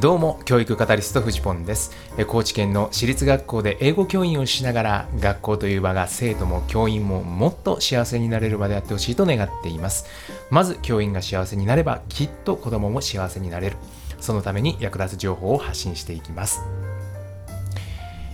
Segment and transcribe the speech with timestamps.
[0.00, 1.92] どうも教育カタリストフジポンです。
[2.26, 10.06] 高知県の私立学校で英語教員をしながら学校という場が生徒も教員ももっと幸せになれる場であってほしいと願っています。
[10.48, 13.76] まず教員が幸せになればきっと子供も幸せになれる。
[14.20, 16.62] そのために役立つ情報を発信していきます。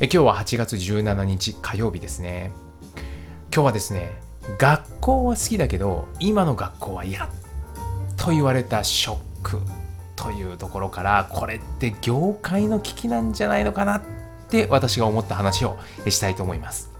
[0.00, 2.52] え今日は8月17日火曜日ですね。
[3.52, 4.12] 今日はですね
[4.56, 7.28] 学校は好きだけど今の学校は嫌
[8.16, 9.79] と言われたショック。
[10.20, 14.02] というところからこれって業界の危機なんじゃないのかなっ
[14.50, 15.78] て私が思った話を
[16.08, 16.90] したいと思います。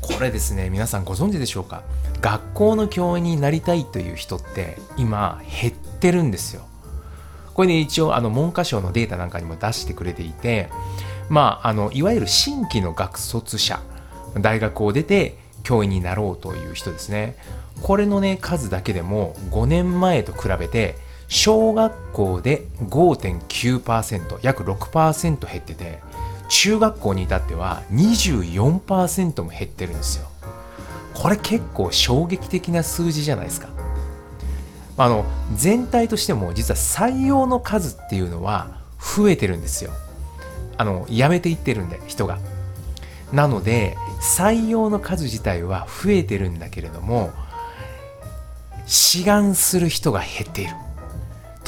[0.00, 1.82] これですね皆さんご存知でしょうか？
[2.20, 6.62] 学校の教員になりたいという人って今減ってるんですよ。
[7.52, 10.70] これね一応あの文科省のデータなんかにも出してくれていて
[11.28, 13.80] まああのいわゆる新規の学卒者
[14.40, 17.36] 大学を出て教員になろうという人ですね。
[17.82, 20.96] これのね数だけでも5年前と比べて
[21.28, 26.00] 小学校で5.9%約6%減ってて
[26.48, 30.28] 中学校に至っては24%も減ってるんですよ。
[31.14, 33.68] これ結構衝撃的な数字じゃないですか。
[34.96, 39.92] あの全体としても実は採用の数っていうのは増えてるんですよ。
[40.78, 42.38] あの辞めていってるんで人が。
[43.32, 47.30] なので採用の数自体は増えてるんだけれども
[48.86, 50.72] 志願する人が減っている。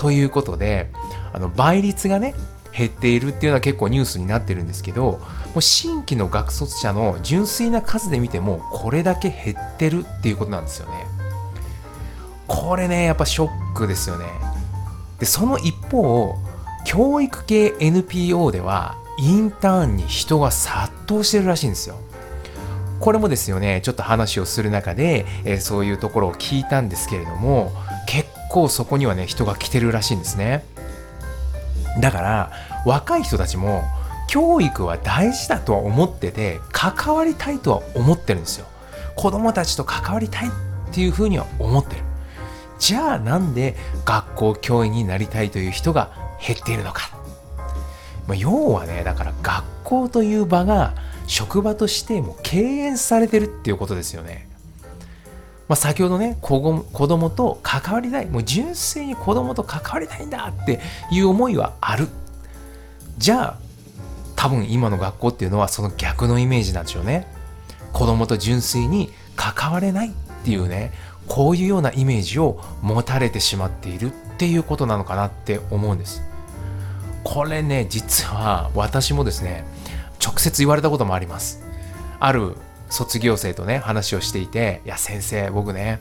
[0.00, 0.88] ということで
[1.34, 2.34] あの倍率がね
[2.74, 5.20] 減っているっていうのは結構ニュースになってるんですけども
[5.56, 11.04] う新規の学卒者の純粋な数で見てもこれだけ減ってるっていうことなんですよね。
[12.46, 14.24] これねやっぱショックですよね。
[15.18, 16.34] でその一方
[16.86, 21.96] 教育系 NPO ではインターンに人が殺到してるらしいんですよ。
[23.00, 27.72] これもですよねちょっと話をする中で、えー、そういうところを聞いたんですけれども
[28.06, 30.64] 結構そこにはね人が来てるらしいんですね。
[32.00, 32.52] だから
[32.84, 33.82] 若い人たちも
[34.28, 38.66] 教育は大事だとは思ってて関わりたいとは思ってるんですよ。
[39.16, 40.50] 子供たちと関わりたいっ
[40.92, 42.02] ていうふうには思ってる。
[42.78, 46.10] じゃあなんで学校教員になりたいという人が
[46.44, 47.10] 減っているのか、
[48.26, 50.94] まあ、要はねだから学校という場が
[51.26, 54.49] 職場としても敬遠されてるっていうことですよね。
[55.70, 56.58] まあ、先ほどね子
[56.92, 58.26] 供と関わりたい。
[58.26, 60.80] もう純粋に子供と関わりたいんだって
[61.12, 62.08] いう思いはある。
[63.18, 63.58] じゃあ
[64.34, 67.24] 多分今の学校っていうのはその逆のイメージなんでしょうね。
[67.92, 70.12] 子供と純粋に関われないっ
[70.44, 70.90] ていうね
[71.28, 76.20] こういうようなイメージを持たれてしまっているっていうことなのかなって思うんです。
[77.22, 79.64] これね実は私もですね
[80.20, 81.62] 直接言われたこともあります。
[82.18, 82.56] ある
[82.90, 86.00] 卒業生とね話をしていて「いや先生僕ね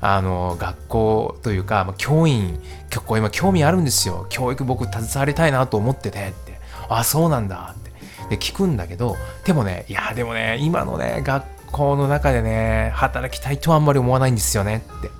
[0.00, 4.26] あの学校というか、ま、教員結構今興味あるんですよ。
[4.28, 7.84] 教育僕携わりたいなと思ってて」って「あそうなんだ」って。
[8.28, 15.10] で聞くんだけどでもねいやでもね今のね学校の中でね働きたいとはあんまり思わないんですよねって。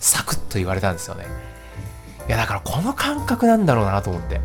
[0.00, 1.24] サクッと言われたんですよね。
[2.28, 4.40] いやだからこの感覚なんだろうなと思って。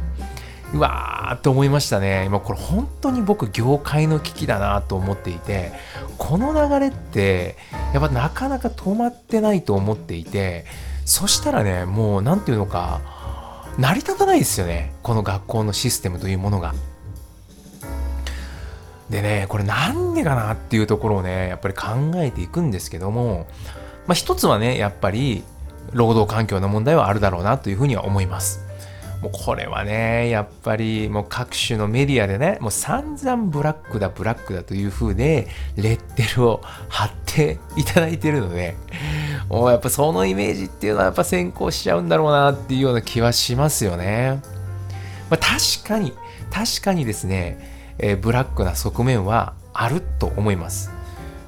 [0.73, 2.25] うわーって思いましたね。
[2.25, 5.71] 今これ本当に僕業界の危機だなと思っていて、
[6.17, 7.57] この流れって
[7.93, 10.65] やっぱなかなか止まってないと思っていて、
[11.05, 13.01] そしたらね、もう何て言うのか、
[13.79, 14.93] 成り立たないですよね。
[15.01, 16.75] この学校のシステムというものが。
[19.09, 21.87] でね、これなんでかなっていうところをね、やっぱり考
[22.17, 23.47] えていくんですけども、
[24.05, 25.43] まあ一つはね、やっぱり
[25.93, 28.68] 労働環境の問題はあるだろうなというふうには思います。
[29.21, 38.75] もうこれはね、やっぱりもう各種のメディアでね、もう散々ブラックだ、ブラックだという風で、レッテルを貼っていただいてるので、
[39.49, 44.41] もうやっぱそのイメージっていうのはやっぱ先行しちゃうんだろうなっていうような気はしますよね。
[45.29, 46.13] まあ、確かに、
[46.49, 50.91] 確かにですね、えー、ブラックな側面はあると思います。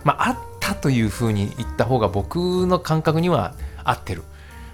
[0.04, 3.54] まあ、あったという風に言った方が僕の感覚には
[3.86, 4.24] 合ってる。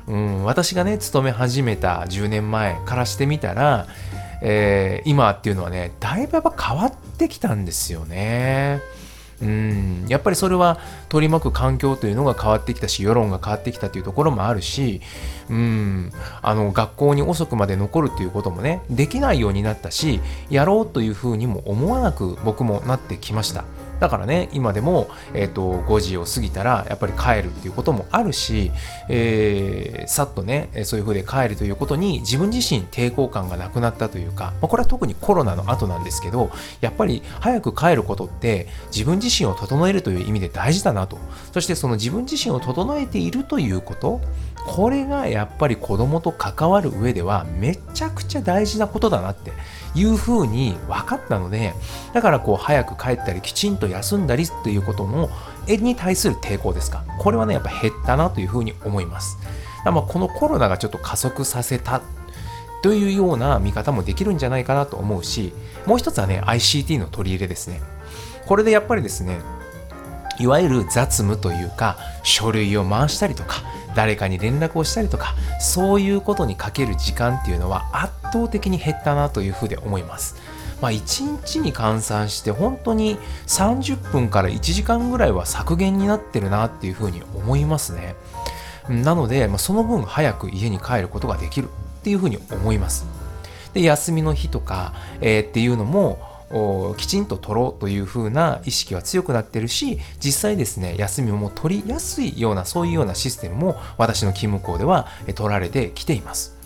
[0.07, 3.87] うん、私がね勤め始めた10年前からしてみたら、
[4.41, 8.81] えー、今っていうのはねだいぶやっぱ変わってきたんですよね。
[9.39, 15.01] うん、やっぱりそれは取り巻く環境というのが変わってきたし世論が変わってきたというところもあるし、
[15.49, 16.11] うん、
[16.41, 23.63] あの学校に遅くまで残るということもねできないようになったしやろうというふうにも思わなく僕もなってきました。
[23.99, 28.71] だからね今でも、えーと、5時を過ぎたらやっぱり帰るっていうこともあるし、
[29.09, 36.51] えー、さっとねそういう風で帰るということに自分自身抵抗感がなくなったというか、まあ、これは特にコロナの後なんですけど
[36.81, 41.17] やっぱり早く帰ることって自分自身を整えるという意味で大事だなと。
[41.51, 44.21] そしてその自分自身を整えているということ
[44.67, 49.51] これがやっぱり子供と関わる上ではめちゃくちゃ大事なことだなって
[49.95, 51.73] いうふうに分かったので
[52.13, 55.29] だからこう早く帰ったりきちんと休んだりっていうことの
[55.67, 57.03] 絵に対する抵抗ですか？
[57.17, 59.39] これはねやっぱ減ったなというふうに思います。
[59.85, 62.01] まあこのコロナがちょっと加速させた
[62.83, 65.53] というような見方もできるんじゃないかなと思うし
[65.85, 67.81] もう一つはね ICT の取り入れですね。
[68.45, 69.39] これでやっぱりですね
[70.39, 73.63] いわゆる雑務というか書類を回したりとか
[73.95, 80.35] 誰かに連絡をしたりとかそういうことにかける時間っていうのは圧倒的に減ったなというふうで思います。
[80.81, 83.17] まあ、1日に換算して本当に
[83.47, 88.15] 30分から1時間ぐらいは削減になってるなっていうふうに思いますね。
[88.87, 93.05] なので、まあ、その分早く家に帰ることができるっていうふうに思います。
[93.73, 96.19] で休みの日とか、えー、っていうのも
[96.97, 106.57] きちんと取ろうという風な意識は強くなってるし実際ですね休みも取りやすいようなそういうようなシステムも私の勤務校では取られてきています。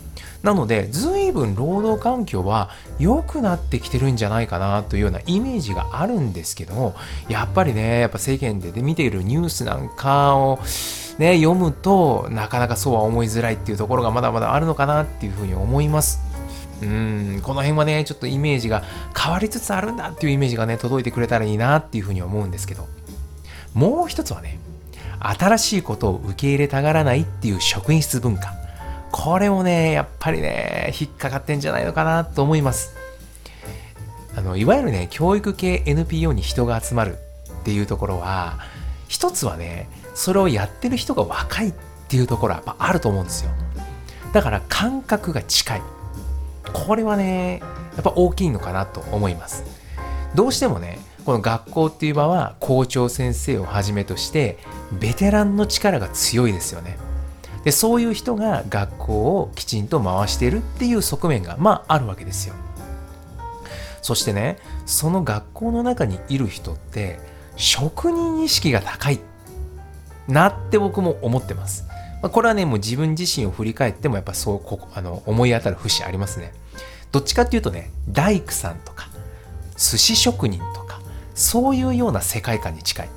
[0.44, 6.96] なので随分労働環境は良くなってきてるんじゃないかなというようなイメージがあるんですけど
[7.30, 10.60] やっぱりねやっぱ世間で見ているニュースなんかを
[11.20, 16.31] ね読むとなかなかそうは思いづらいっていうところがまだまだあるのかなっていうふうに思います。
[16.82, 18.84] うんこの辺はねちょっとイメージが
[19.16, 22.88] 変わりつつあるんだっていうイメージがね届いてくれたらいいなっていうふうに思うんですけど
[23.74, 24.60] もう一つはね
[25.20, 28.54] 新しいことを受け入れたがらないっていう職員室文化。
[29.12, 32.96] これもねやっぱりね引っかかってんじゃないのかなと思います。
[34.36, 37.18] あのいわゆるね教育系 NPO に人が集まる
[37.62, 38.60] っていうところは
[39.08, 41.74] 一つはねそれをやってる人が若いっ
[42.08, 43.52] ていうところはやっぱあると思うんですよ。
[44.34, 45.82] だから感覚が近い。
[46.74, 47.62] これはね
[47.96, 49.64] やっぱ大きいのかなと思います。
[50.36, 54.58] どうしてもねこの学校っていう場は校長先生をはじめとして
[54.92, 56.98] ベテランの力が強いですよね。
[57.64, 62.56] でそういう人が学校をきちんと回してるっていう側面がまああるわけですよ。
[64.02, 67.20] そしてねその学校の中にいる人って
[67.56, 69.20] 職人意識が高い
[70.28, 71.86] なって僕も思ってます。
[72.22, 76.54] まあ、これはね、もう自分自身を振り返ってもやっぱそうこあの思い当たる節ありますね。
[77.12, 79.10] どっちかっていうとね、大工さんとか、
[79.76, 81.02] 寿司職人とか、
[81.34, 83.10] そういうような世界観に近い。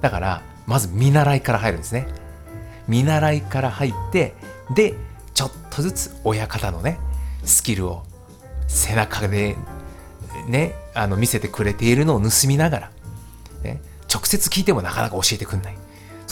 [0.00, 2.06] だから、まず見習いから入るんですね。
[2.88, 4.34] 見習いから入って、
[4.74, 4.94] で、
[5.32, 6.98] ちょっとずつ親方のね、
[7.44, 8.02] スキルを
[8.66, 9.56] 背中で
[10.46, 12.90] ね、あの見せてくれているのを盗みながら、
[13.62, 13.80] ね、
[14.12, 15.76] 直接聞いてもなかなか教えてくんない。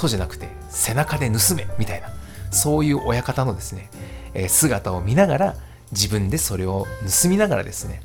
[0.02, 2.08] そうじゃなくて背中で盗めみたいな
[2.50, 3.88] そういう親方のですね、
[4.34, 5.54] え姿を見ながら
[5.92, 6.86] 自分でそれを
[7.22, 8.02] 盗みながらですね、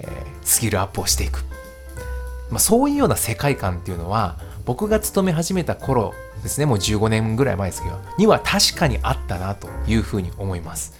[0.00, 0.08] え
[0.42, 1.44] スキルアップをしていく、
[2.50, 10.98] まあ、そういうような世界観っていうのは僕が勤め始めた頃ですねもう15年ぐらい前ですけどには確かにあったなというふうに思います。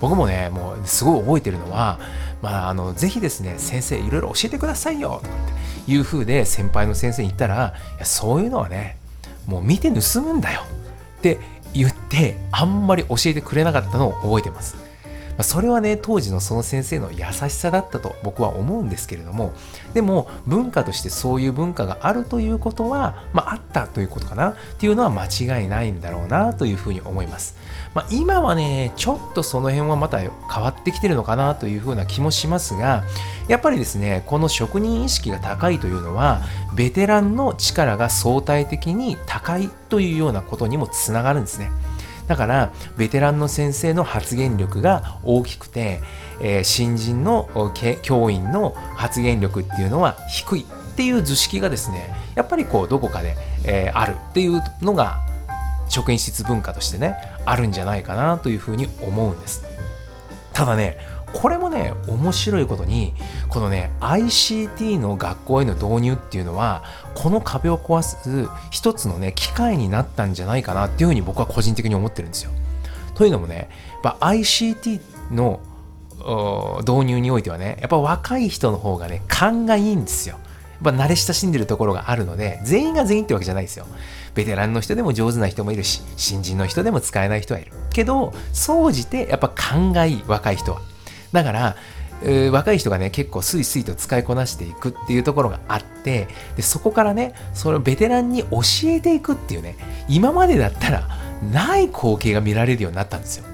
[0.00, 1.98] 僕もねもうすごい覚えてるのは
[2.40, 5.34] まああのぜひですね先生いろいろ教えてくださいよとか
[5.82, 9.01] っていうふうで先輩の先生に言ったらいやそういうのはね
[9.46, 10.62] もう見て盗むんだよ
[11.18, 11.38] って
[11.74, 14.76] 言ってあんまり教えてくれなかったのを覚えてます。
[15.42, 19.52] それはね当時のその先生の優しさだったと僕は思うんですけれども
[19.94, 27.56] でも文化としてそういう文化があるということは、まあ、あったということかなっていうのは間違いないんだろうなというふうに思います。
[27.94, 33.04] まあ、今はね、ちょっとその辺はまた変わってきてるのかなというふうな気もしますが、
[33.48, 36.40] やっぱりですね、この職人意識が高いというのは、
[36.74, 41.70] ベテランの力が相対的に高いというようなことにもつながるんですね。
[42.26, 46.00] だから、ベテランの先生の発言力が大きくて、
[46.40, 47.48] えー、新人の
[48.02, 55.20] 教員の発言力っていうのは低いっていう図式がですね、やっぱりこう、どこかで、えー、あるっていうのが
[55.88, 59.62] 職員室文化としてねあるんじゃないかなというふうに思うんです。
[60.52, 60.98] ただね
[61.32, 63.14] これもね面白いことに
[63.48, 66.84] このね ICT の学校への導入っていうのは
[67.14, 72.50] この壁を壊す一つのね機会になったんじゃないかなっていうふうに僕は個人的に思ってるんですよ。
[73.14, 75.60] というのもねやっぱ ICT の
[76.80, 80.38] 導入においてはねやっぱ若い人の方がね勘がいいんですよ。
[80.84, 83.86] やっぱ慣れ親しんでるところがあるので全員が全員ってわけじゃないですよ。
[84.34, 87.72] ベテランの人でも上手な人もいるし新人の人でも使えない人はいる。
[87.90, 90.80] けど総じてやっぱ勘がいい若い人は
[91.32, 91.76] だから
[92.52, 99.76] 若い人がね結構スイスイと使いこなしていくっていうところがあってでそこからねそのベテランに教えていくっていうね
[100.08, 101.08] 今までだったら
[101.52, 103.44] ない光景が見られるようになったんですよ。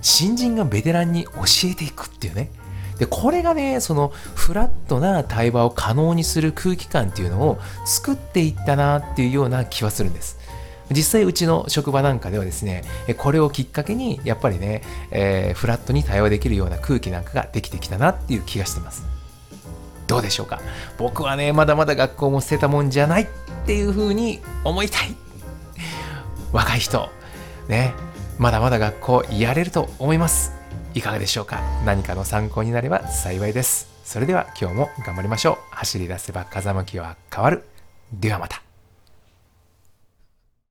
[0.00, 1.30] 新人がベテランに教
[1.64, 2.50] えていくっていうね。
[2.98, 10.37] でこれがねそのフラットな対話を可能にする空気感っていうのを作っていったなっていうような気はするんです。
[10.90, 12.84] 実際うちの職場なんかではですね
[13.18, 19.04] これをきっかけにやっぱりね、えー、フラットに対応できるような空気なんかができてきたなっていう気がしてます。
[20.06, 20.60] どうでしょうか？
[20.96, 23.26] 僕はねまだまだ学校も捨てたもんじゃないっ
[23.66, 25.14] ていうふうに思いたい。
[26.52, 27.10] 若い人
[27.68, 27.92] ね
[28.38, 30.52] まだまだ学校やれると思います。
[30.94, 31.60] いかがでしょうか？
[31.84, 33.88] 何かの参考になれば幸いです。
[34.04, 35.56] それでは今日も頑張りましょう。
[35.72, 37.64] 走り出せば風向きは変わる。
[38.10, 38.67] ではまた。